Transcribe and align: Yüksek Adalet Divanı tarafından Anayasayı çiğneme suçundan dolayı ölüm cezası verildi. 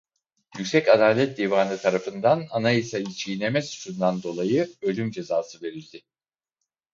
Yüksek 0.57 0.87
Adalet 0.87 1.37
Divanı 1.37 1.77
tarafından 1.77 2.45
Anayasayı 2.51 3.05
çiğneme 3.05 3.61
suçundan 3.61 4.23
dolayı 4.23 4.69
ölüm 4.81 5.11
cezası 5.11 5.61
verildi. 5.61 6.01